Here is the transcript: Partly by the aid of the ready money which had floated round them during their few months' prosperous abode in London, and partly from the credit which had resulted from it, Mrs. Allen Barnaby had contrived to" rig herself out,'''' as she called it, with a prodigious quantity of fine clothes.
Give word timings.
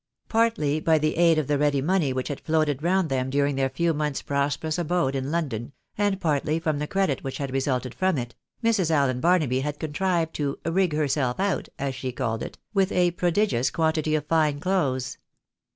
Partly 0.29 0.79
by 0.79 0.97
the 0.97 1.15
aid 1.15 1.37
of 1.37 1.45
the 1.45 1.59
ready 1.59 1.79
money 1.79 2.11
which 2.11 2.29
had 2.29 2.39
floated 2.39 2.81
round 2.81 3.07
them 3.07 3.29
during 3.29 3.55
their 3.55 3.69
few 3.69 3.93
months' 3.93 4.23
prosperous 4.23 4.79
abode 4.79 5.13
in 5.15 5.29
London, 5.29 5.73
and 5.95 6.19
partly 6.19 6.57
from 6.57 6.79
the 6.79 6.87
credit 6.87 7.23
which 7.23 7.37
had 7.37 7.51
resulted 7.53 7.93
from 7.93 8.17
it, 8.17 8.33
Mrs. 8.63 8.89
Allen 8.89 9.19
Barnaby 9.19 9.59
had 9.59 9.77
contrived 9.79 10.33
to" 10.37 10.57
rig 10.65 10.93
herself 10.93 11.39
out,'''' 11.39 11.69
as 11.77 11.93
she 11.93 12.11
called 12.11 12.41
it, 12.41 12.57
with 12.73 12.91
a 12.91 13.11
prodigious 13.11 13.69
quantity 13.69 14.15
of 14.15 14.25
fine 14.25 14.59
clothes. 14.59 15.19